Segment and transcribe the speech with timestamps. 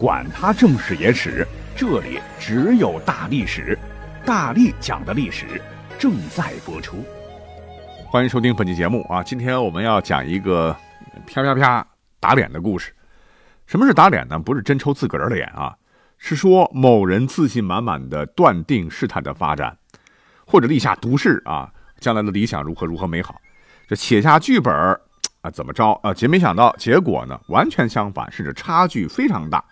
[0.00, 3.78] 管他正史野史，这里只有大历史，
[4.24, 5.60] 大力讲的历史
[5.98, 7.04] 正在播出。
[8.06, 9.22] 欢迎收听本期节目啊！
[9.22, 10.74] 今天我们要讲一个
[11.26, 11.86] 啪啪啪
[12.18, 12.94] 打脸的故事。
[13.66, 14.38] 什么是打脸呢？
[14.38, 15.76] 不是真抽自个儿的脸啊，
[16.16, 19.76] 是说某人自信满满的断定事态的发展，
[20.46, 23.38] 或者立下毒誓啊，将来的理想如何如何美好，
[23.86, 24.74] 这写下剧本
[25.42, 26.14] 啊，怎么着啊？
[26.14, 29.62] 结没想到结果呢，完全相反，甚至差距非常大。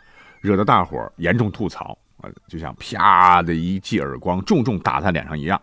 [0.40, 5.60] 惹得大伙儿严重吐槽啊，就像啪的一记耳光重重打在脸上一样。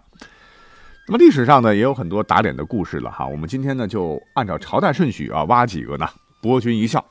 [1.08, 6.08] 那么历史上呢也有很多打脸的故事了哈，我们今天呢就按照朝代顺序啊挖几个呢
[6.42, 7.06] 博君一笑。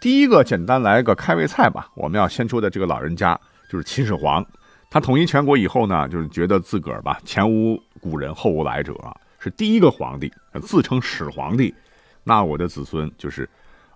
[0.00, 3.38] 第一个简单来个开胃菜吧，我们要先说的这个老人家
[3.70, 4.44] 就是秦始皇，
[4.90, 8.94] 他统一全国以后呢，就是觉得自个儿吧前无古人后无来者，
[9.38, 11.74] 是第一个皇帝，自称始皇帝，
[12.22, 13.48] 那我的子孙就是。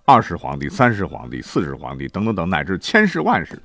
[0.09, 3.61] 二世皇帝、三世皇帝、四世皇帝等等等，乃至千世万世，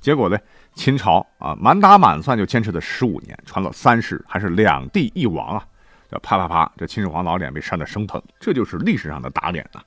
[0.00, 0.38] 结果呢？
[0.72, 5.66] 秦朝啊，满打满算就坚持了十五年，传了三世，还是两帝一王啊！
[6.08, 9.82] 这啪啪啪，这秦始皇老脸被扇得生疼，这就是历史上的打脸啊。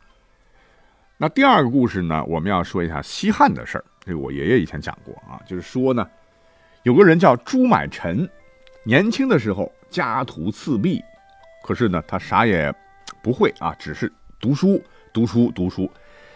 [1.15, 3.85] 那第二个故事呢，我们要说一下西汉的事儿。
[4.03, 6.05] 这个我爷爷以前讲过啊，就是说呢，
[6.83, 8.29] 有个人叫朱买臣，
[8.83, 11.01] 年轻的时候家徒四壁，
[11.63, 12.75] 可是呢，他啥也
[13.21, 14.83] 不会啊，只是读书。
[15.13, 15.89] 读书读书，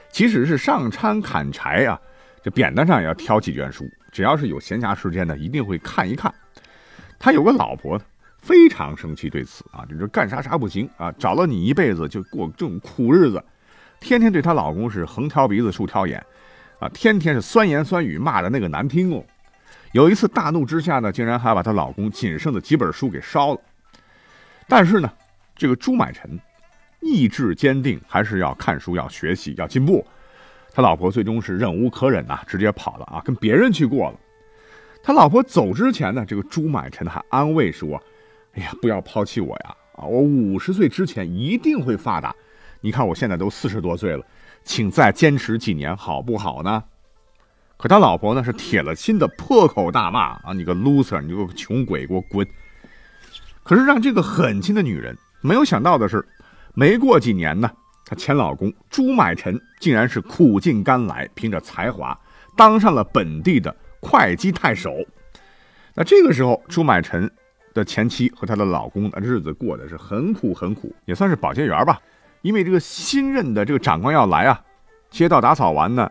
[0.10, 2.00] 即使是上山砍柴啊，
[2.44, 3.90] 这扁担上也要挑几卷书。
[4.12, 6.34] 只要是有闲暇时间呢，一定会看一看。
[7.18, 8.00] 他有个老婆，
[8.40, 13.44] 非常生气对此啊，就是干啥啥不行啊，找了你一辈子就过这种苦日子，
[14.00, 16.24] 天天对她老公是横挑鼻子竖挑眼，
[16.80, 19.24] 啊，天天是酸言酸语骂的那个难听哦。
[19.94, 23.60] 有一次大怒之下呢，竟然还把她老公仅剩的几本书给烧了。
[24.68, 25.12] 但是呢，
[25.56, 26.40] 这个朱买臣。
[27.08, 30.06] 意志坚定，还是要看书、要学习、要进步。
[30.74, 34.20] 他老婆最终是忍无可忍呐，直接跑了啊，跟别人去过了。
[35.02, 38.00] 他老婆走之前呢，这个朱买臣还安慰说
[38.54, 39.76] ：“哎呀，不要抛弃我呀！
[39.94, 42.36] 啊，我五十岁之前一定会发达。
[42.82, 44.24] 你看我现在都四十多岁了，
[44.64, 46.84] 请再坚持几年好不好呢？”
[47.78, 52.46] 可他老婆呢，是铁了心的破口大骂：“啊，你个 loser，你个穷鬼，给我滚！”
[53.64, 56.24] 可是让这个狠心的女人没有想到的是。
[56.80, 57.68] 没过几年呢，
[58.06, 62.16] 她前老公朱买臣竟然是苦尽甘来，凭着才华
[62.56, 64.94] 当上了本地的会稽太守。
[65.96, 67.28] 那这个时候，朱买臣
[67.74, 72.00] 的前妻和她的老公的日子过得是很苦很苦，也算是保洁员吧。
[72.44, 74.62] 因为这个新任的这个长官要来啊，
[75.10, 76.08] 街道打扫完呢，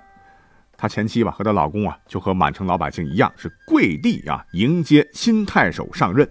[0.77, 6.29] 他前妻吧和她老公啊就和满城老百姓一样是跪地啊迎接新太守上任。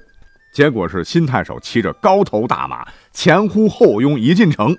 [0.55, 4.73] 结果是新太守骑着高头大马，前呼后拥一进城。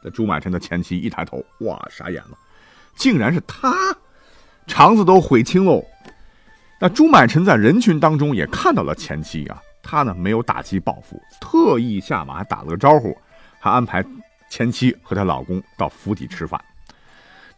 [0.00, 2.38] 这朱买臣的前妻一抬头，哇，傻眼了，
[2.94, 3.74] 竟然是他，
[4.68, 5.84] 肠子都悔青喽。
[6.80, 13.18] 那朱买臣在人群当中也看到了前妻啊，他呢没有打击报复，特意下马打了个招呼，
[13.58, 14.04] 还安排
[14.48, 16.64] 前妻和她老公到府邸吃饭。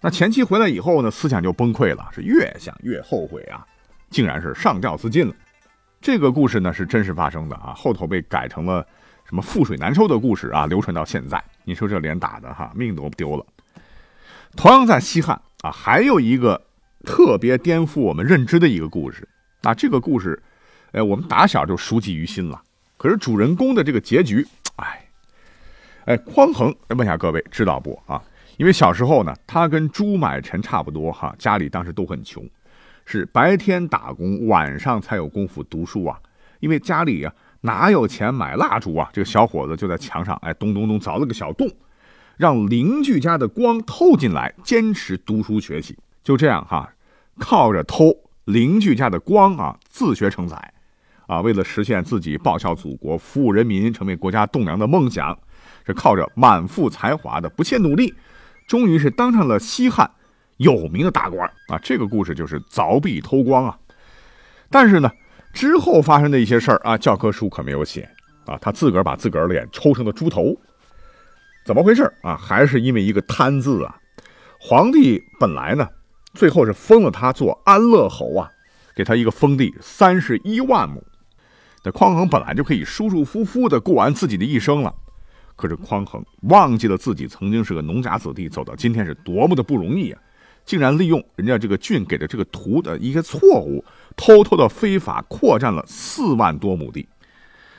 [0.01, 3.63] 那前妻回来以后呢，思想就崩溃了，是越想越后悔啊，
[4.09, 5.35] 竟然是上吊自尽了。
[6.07, 8.87] 这个故事呢是真实发生的啊，后头被改成了
[9.25, 11.43] 什么覆水难收的故事啊，流传到现在。
[11.65, 13.45] 你说这脸打的哈，命都丢了。
[14.55, 16.63] 同样在西汉啊，还有一个
[17.05, 19.29] 特别颠覆我们认知的一个故事。
[19.63, 20.41] 那这个故事，
[20.93, 22.63] 哎，我们打小就熟记于心了。
[22.97, 24.47] 可是主人公的这个结局，
[24.77, 25.05] 哎，
[26.05, 28.23] 哎，匡衡，问下各位知道不啊？
[28.59, 32.49] 因为小时候呢，他跟朱买臣差不多哈，家里当时都很穷。
[33.07, 36.19] 是白天打工，晚上才有功夫读书啊！
[36.59, 39.09] 因为家里呀哪有钱买蜡烛啊？
[39.13, 41.71] 这个小伙子就在墙上，哎，咚咚咚凿了个小洞，
[42.37, 45.97] 让邻居家的光透进来，坚持读书学习。
[46.25, 46.93] 就这样哈，
[47.39, 48.13] 靠着偷
[48.45, 50.75] 邻居家的光啊，自学成才，
[51.29, 55.39] 啊，为了实现自己报效祖国、服务人民、成为国家栋梁的梦想，
[55.87, 58.13] 是靠着满腹才华的不懈努力，
[58.67, 60.11] 终于是当上了西汉。
[60.59, 63.79] 有名的大官啊，这个故事就是凿壁偷光啊。
[64.71, 65.11] 但是呢，
[65.53, 68.09] 之后发生的一些事儿啊，教科书可没有写
[68.47, 68.59] 啊。
[68.61, 70.57] 他自个儿把自个儿脸抽成了猪头，
[71.65, 72.37] 怎么回事啊？
[72.37, 73.99] 还是因为一个贪字啊。
[74.59, 75.89] 皇帝本来呢，
[76.35, 78.51] 最后是封了他做安乐侯啊，
[78.95, 81.05] 给他一个封地三十一万亩。
[81.85, 84.93] 那匡衡本来就可以舒舒服服的过完自己的一生了，
[85.55, 90.21] 可是匡衡忘记了自己曾经是个农家子弟，走到今天是多么的不容易啊！
[90.67, 93.83] 竟然利用人家这个郡给的这个图的一些错误，
[94.17, 97.09] 偷偷的非法扩占了四万多亩地，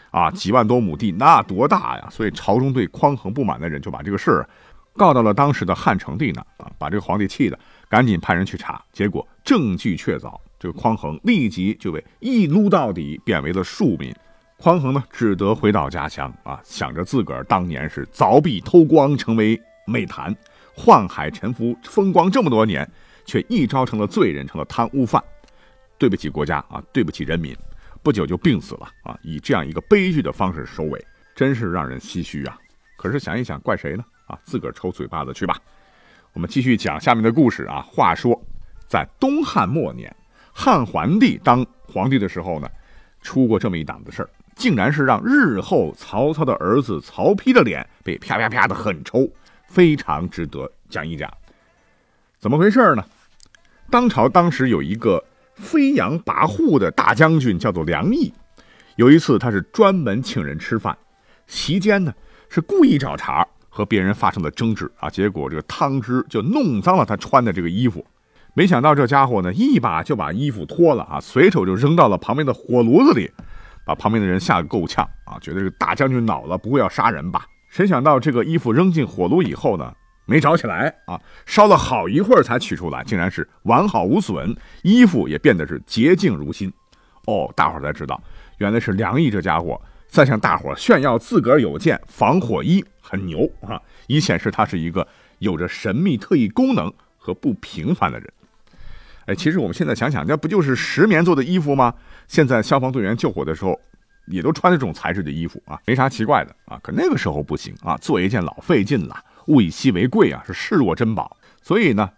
[0.09, 2.07] 啊，几万多亩地那多大呀！
[2.09, 4.49] 所以朝中对匡衡不满的人就把这个事儿
[4.93, 14.11] 告到了当时的汉成帝呢，啊，把这个皇帝气的，赶紧派人去查，结果证据确凿，这个匡衡立即就被一撸到底，贬为了庶民。
[14.57, 20.35] 匡衡呢，只得回到家乡啊，想着自个儿当年是凿壁偷光，成为美谈，
[20.77, 22.87] 宦海沉浮，风光这么多年，
[23.25, 25.21] 却一朝成了罪人，成了贪污犯，
[25.97, 27.57] 对不起国家啊，对不起人民，
[28.03, 31.03] 不久就病死了啊，以这样一个悲剧的方式收尾，
[31.35, 32.55] 真是让人唏嘘啊。
[32.95, 34.05] 可是想一想，怪谁呢？
[34.27, 35.57] 啊，自个儿抽嘴巴子去吧。
[36.33, 37.81] 我们继续讲下面的故事啊。
[37.81, 38.39] 话说，
[38.87, 40.15] 在东汉末年，
[40.53, 42.69] 汉桓帝当皇帝的时候呢，
[43.21, 44.29] 出过这么一档子事儿。
[44.55, 49.29] 竟然是让日后曹操的儿子曹丕的脸被啪啪啪的狠抽，
[49.67, 51.31] 非常值得讲一讲。
[52.39, 53.05] 怎么回事呢？
[53.89, 55.23] 当朝当时有一个
[55.55, 58.33] 飞扬跋扈的大将军，叫做梁毅。
[58.95, 60.97] 有一次，他是专门请人吃饭，
[61.45, 62.13] 席间呢
[62.49, 65.09] 是故意找茬，和别人发生了争执啊。
[65.09, 68.05] 结果这个汤汁就弄脏了他穿的这个衣服。
[68.53, 73.31] 没想到这家伙呢，一把就把衣服脱了啊，随手就扔到了旁边的火炉子里。
[73.85, 75.39] 把旁边的人吓得够呛啊！
[75.39, 77.45] 觉得这个大将军恼了，不会要杀人吧？
[77.69, 79.93] 谁想到这个衣服扔进火炉以后呢，
[80.25, 86.71] 没着起来啊，烧了好一会儿才取出来，竟然是完好无损，衣服也变得是洁净如新。
[87.25, 88.21] 哦，大伙儿才知道，
[88.57, 95.05] 原来是梁毅这家伙在向大伙炫耀自个儿有件防火衣，很牛啊，以显示他是一个
[95.39, 98.31] 有着神秘特异功能和不平凡的人。
[99.25, 101.93] 哎，其实我们现在想想，那不就是石棉做的衣服吗？
[102.29, 103.77] 现在消防队员救火的时候，
[104.27, 106.79] 也都穿这种材质的衣服啊，没啥奇怪的啊。
[106.83, 111.35] 可那个时候不行啊，做一件老费劲了，物以稀为贵啊，是视若珍宝。
[111.61, 112.09] 所以呢，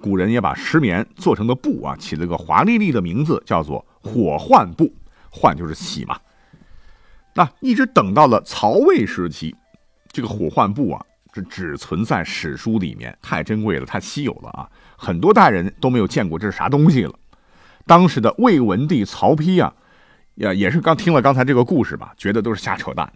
[0.00, 4.92] 古人也把石棉做成的布啊，起了个华丽丽的名字，叫做火浣布。
[5.30, 6.18] 浣就是洗嘛。
[7.34, 9.54] 那一直等到了曹魏时期，
[10.10, 11.06] 这个火浣布啊。
[11.32, 14.68] 这只存在史书里面，太珍贵了，太稀有了啊！
[14.96, 17.14] 很多代人都没有见过这是啥东西了。
[17.86, 19.72] 当时的魏文帝曹丕啊，
[20.40, 23.06] 也也是刚听了刚才这个故事吧，觉得都是瞎扯淡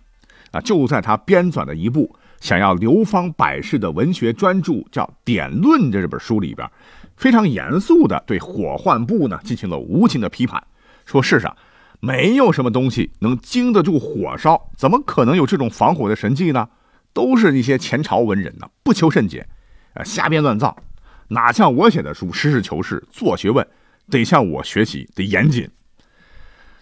[0.51, 0.61] 啊！
[0.61, 6.71] 就在他编纂的一部想要流芳百世的文学专著叫《典论》这本书里边，
[7.17, 10.63] 非常严肃的对火患部呢进行了无情的批判，
[11.07, 11.57] 说世上
[11.99, 16.69] 没有什么东西能经得住火烧，怎么可能有这种防火的神器呢？
[17.15, 19.47] 都是一些前朝文人呢，不求甚解，
[19.95, 20.77] 呃，瞎编乱造，
[21.29, 23.67] 哪像我写的书，实事求是，做学问，
[24.11, 25.67] 得向我学习，得严谨。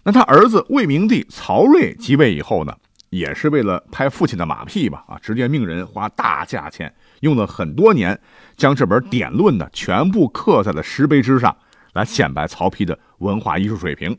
[0.04, 2.75] 那他儿子魏明帝曹睿即位以后呢，
[3.10, 8.19] 也是为了拍父亲的马屁吧，啊，直接命人花大价钱，用了很多年，
[8.56, 11.56] 将这本《典论》呢全部刻在了石碑之上，
[11.93, 14.19] 来显摆曹丕的文化艺术水平。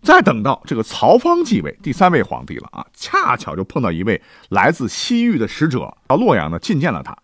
[0.00, 4.20] 再等到这个曹芳继位，第三位皇帝了啊，恰巧就碰到一位
[4.50, 7.16] 来自西域的使者到洛阳呢觐见了他。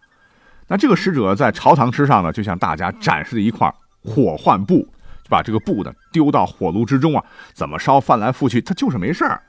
[0.68, 4.86] 那这个使者在朝堂之上呢，就向大家展示了一块火浣布，
[5.28, 9.42] 把这个布呢丢到火炉之中啊，怎么烧翻来覆去，他就是没事儿。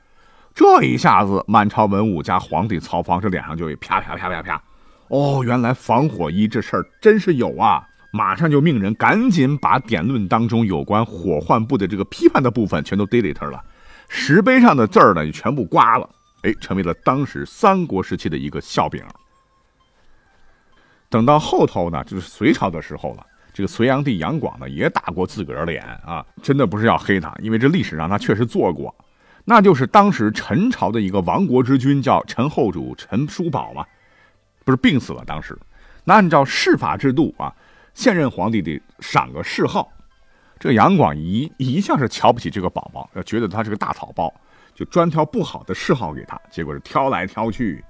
[0.54, 4.62] 这一下子，满朝文武加皇帝曹芳这脸上就会啪啪啪啪啪。
[5.08, 7.86] 哦，原来防火衣这事儿真是有啊。
[8.12, 13.62] 马上就命人赶紧把典论当中有关火患布的这个批判的部分全都 delete 了，
[14.08, 16.10] 石碑上的字儿呢也全部刮了，
[16.42, 19.00] 哎，成为了当时三国时期的一个笑柄。
[21.08, 23.24] 等到后头呢，就是隋朝的时候了，
[23.60, 28.94] 这个隋炀帝杨广呢也打过自个儿脸啊，真的不是要黑他，因为这历史上他确实做过，
[29.44, 33.84] 那就是当时陈朝的一个亡国之君叫陈后主陈叔宝嘛，
[34.64, 35.54] 不是病死了，当时
[36.04, 37.54] 那按照谥法制度啊。
[37.92, 39.92] 现任皇帝得赏个谥号，
[40.58, 44.32] 这杨广一一向是瞧不起这个宝宝，要觉得他是个大草包，
[44.74, 46.40] 就专挑不好的谥号给他。
[46.50, 47.84] 结果是挑来挑去，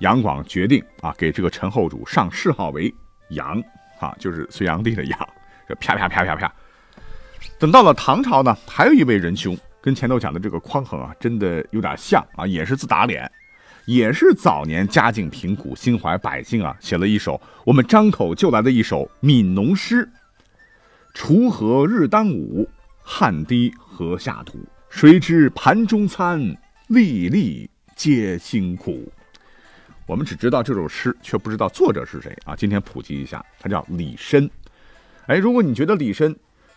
[0.00, 2.94] 杨广决定啊，给这个陈后主上谥号为
[3.30, 3.62] 杨，
[3.98, 5.28] 啊，就是隋炀帝的杨。
[5.68, 6.52] 这啪啪啪啪啪。
[7.58, 13.30] 等到了唐朝呢，还有一位仁兄，跟前头讲的这个匡衡啊，真的有点像啊，也是自打脸。
[13.86, 20.08] 也是早年家境贫苦、心怀百姓啊，写了一首我们张口就来的一首悯农诗
[21.14, 22.68] ：“锄禾日当午，
[23.00, 24.58] 汗滴禾下土。
[24.90, 26.40] 谁知盘中餐，
[26.88, 29.12] 粒粒皆辛苦。”
[30.06, 32.54] 我们只知道这首诗，却不知道作者是谁啊！
[32.54, 34.48] 今天普及一下，他叫李绅。
[35.26, 36.32] 哎，如果你觉得李绅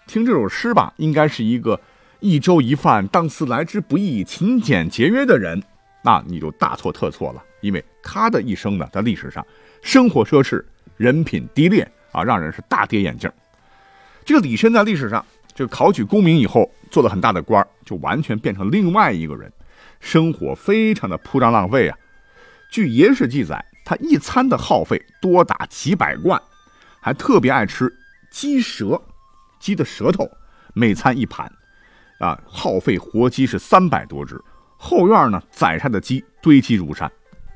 [0.08, 1.80] 听这首诗吧，应该是一个
[2.20, 5.62] 一粥一饭、当思来之不易、勤俭节约的人。
[6.02, 9.46] 那你就大错特错了，因为他的一生呢，在历史上
[9.84, 10.64] 生活奢侈，
[10.98, 13.32] 人品低劣啊，让人是大跌眼镜。
[14.26, 19.52] 这个李绅在历史上就考取功名以后，做了很大的官就完全变成另外一个人，
[20.00, 21.96] 生活非常的铺张浪费啊。
[22.70, 26.40] 据野史记载，他一餐的耗费多达几百贯，
[27.02, 27.92] 还特别爱吃
[28.30, 29.02] 鸡舌，
[29.60, 30.30] 鸡的舌头，
[30.74, 31.52] 每餐一盘，
[32.20, 34.40] 啊，耗费活鸡是三百多只。
[34.78, 37.12] 后院呢，宰杀的鸡堆积如山，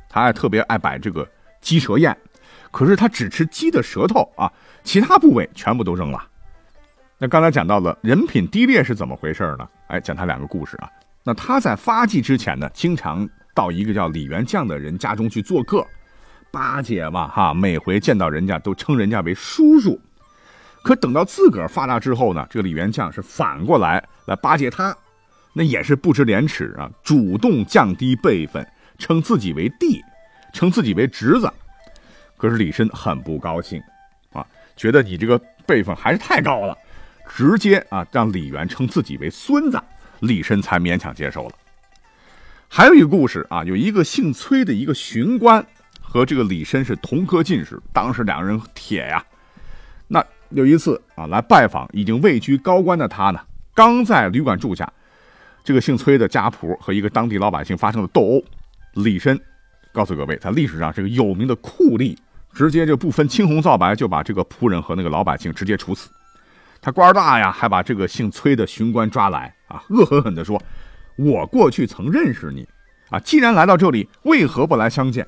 [0.09, 1.25] 他还特别爱摆这个
[1.61, 2.17] 鸡舌宴，
[2.71, 4.51] 可是他只吃鸡的舌头啊，
[4.83, 6.21] 其他部位全部都扔了。
[7.19, 9.69] 那刚才讲到了人品低劣是怎么回事呢？
[9.87, 10.89] 哎，讲他两个故事啊。
[11.23, 15.85] 那他在发迹之前呢，经常到一个叫李元将的人家中去做客，
[16.51, 19.99] 巴结嘛哈，每回见到人家都称人家为叔叔。
[20.83, 24.95] 可等到自个儿发达之后呢，这个李元将是反过来来巴结他。
[25.55, 26.89] 那也是不知廉耻啊！
[27.03, 28.67] 主动降低辈分，
[28.97, 30.01] 称自己为弟，
[30.51, 31.47] 称自己为侄子。
[32.37, 33.79] 可是李绅很不高兴，
[34.31, 34.43] 啊，
[34.75, 36.75] 觉得你这个辈分还是太高了，
[37.29, 39.79] 直接啊让李元称自己为孙子，
[40.21, 41.53] 李绅才勉强接受了。
[42.75, 45.63] 还有一个故事啊，有一个姓崔的一个巡官
[46.01, 49.23] 和这个李绅是同科进士，当时两个人铁呀。
[50.07, 53.39] 那有一次啊来拜访已经位居高官的他呢，
[53.75, 54.91] 刚在旅馆住下。
[55.63, 58.43] 这个姓崔的家仆和一个当地老百姓发生了斗殴，
[58.93, 59.39] 李绅
[59.91, 62.17] 告诉各位，在历史上是个有名的酷吏，
[62.55, 66.09] 直接就不分青红皂白就把这个仆人和那个老百姓直接处死。
[66.81, 70.59] 他官大呀，还把这个姓崔的巡官抓来啊，恶狠狠地说
[71.15, 72.67] ：“我过去曾认识你
[73.09, 75.27] 啊，既然来到这里，为何不来相见？”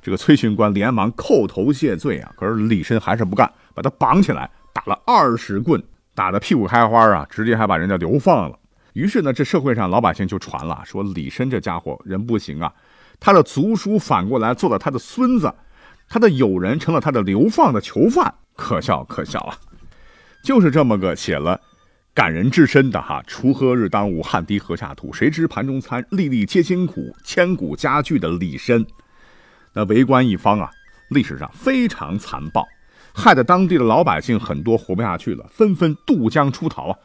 [0.00, 5.82] 这个崔巡官连忙叩头谢罪啊，可是李绅还是不干，把他绑起来打了二十棍，
[6.14, 8.58] 打得屁股开花啊，直接还把人家流放了。
[8.92, 12.72] 于是呢，这社会上老百姓就传了，说李绅这家伙人不行啊，
[13.18, 15.52] 他的族叔反过来做了他的孙子，
[16.08, 19.58] 他的友人成了他的流放的囚犯，可笑可笑啊！
[20.42, 21.60] 就是这么个写了
[22.18, 28.84] 感人至深的哈，锄禾日当午，汗滴禾下土，谁知盘中餐，粒粒皆辛苦，千古佳句的李绅。
[29.72, 30.68] 那为官一方啊，
[31.10, 32.66] 历史上非常残暴，
[33.14, 36.98] 害得当地的老百姓很多活不下去了，纷纷渡江出逃啊。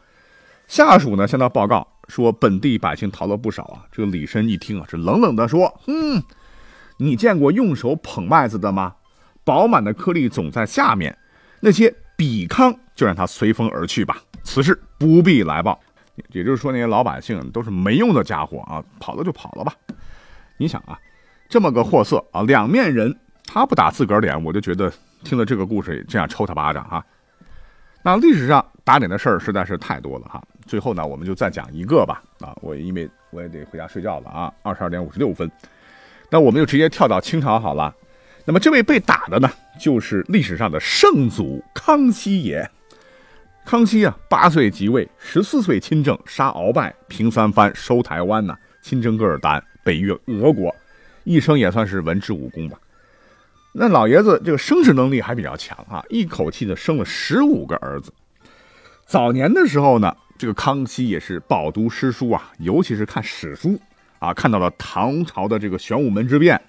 [0.68, 3.86] 下属呢向他报告说，本地百姓逃了不少啊。
[3.92, 6.24] 这个李绅一听啊，是冷冷地说：“嗯，
[6.98, 8.96] 你见过用手捧麦子的吗？
[9.44, 11.16] 饱满的颗粒总在下面，
[11.60, 14.18] 那些比糠就让它随风而去吧。
[14.44, 15.80] 此事不必来报。”
[16.32, 19.74] 也就是说，那些老百姓都是没用的家伙啊，跑了就跑了吧。
[20.58, 20.96] 你想啊，
[21.50, 27.04] 这么个货色啊，两面人，他不打自个儿脸，我就觉得听了这个故事，这样抽他巴掌哈。
[28.04, 30.40] 那历史上打脸的事儿实在是太多了哈。
[30.68, 32.22] 最后呢，我们就再讲一个吧。
[32.42, 35.50] 啊，我因为我也得回家睡觉了啊，二十二点五十六分。
[36.30, 37.92] 那我们就直接跳到清朝好了。
[38.46, 42.70] 那么这位被打的呢，就是历史上的圣祖康熙爷。
[43.66, 50.76] 康熙啊，八岁即位，十四岁亲政，杀鳌拜，平三藩，收台湾呐，亲征噶尔丹，北越俄国，
[51.24, 52.78] 一生也算是文治武功吧。
[53.74, 58.14] 那老爷子这个生殖能力还比较强啊，一口气的生了十五个儿子。
[59.06, 60.16] 早年的时候呢。
[60.36, 63.80] 这个康熙也是饱读诗书啊，尤其是看史书
[64.20, 66.60] 啊，看到了唐朝的这个玄武门之变，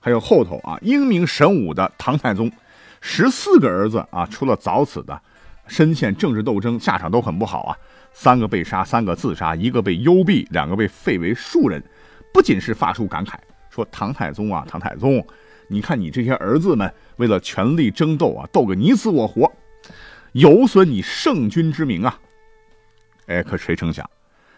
[0.00, 2.52] 还有后头啊英明神武的唐太宗，
[3.00, 5.20] 十四个儿子啊，除了早死的，
[5.68, 7.76] 深陷政治斗争，下场都很不好啊，
[8.12, 11.82] 三个被杀，三个自杀，一个被幽闭，两个被废为庶人，
[12.32, 13.34] 不仅是发出感慨，
[13.70, 15.26] 说唐太宗啊，唐太宗，
[15.68, 19.50] 你看你这些儿子们为了权力争斗啊，斗个你死我活，
[20.32, 22.18] 有损你圣君之名啊。
[23.26, 24.08] 哎，可谁成想，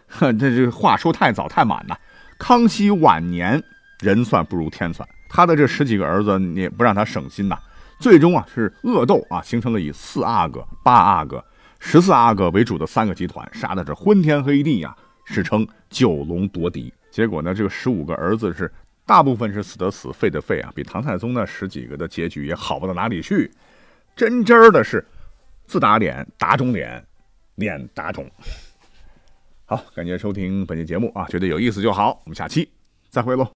[0.06, 1.98] 哼这这话说太早太满了。
[2.38, 3.62] 康熙晚年
[4.00, 7.58] 人算不如天算，他的这十几个儿子你不让他省心呐，
[7.98, 11.44] 最终啊是恶斗啊，形成了以四阿哥、八阿哥、
[11.78, 16.92] 十四阿哥为主的三个集团，杀的是昏天黑地呀，史称九龙夺嫡。
[17.10, 18.72] 结果呢，这个十五个儿子是
[19.04, 23.50] 大部分是死的死，废的废啊，比唐太宗那十几个的结局也好不到哪里去。
[24.16, 25.04] 真真的是
[25.66, 27.04] 自打脸打肿脸。
[27.56, 28.30] 脸打肿。
[29.66, 32.70] 好，感谢收听本期节目啊，觉得有意思就好，我们下期
[33.10, 33.46] 再会喽。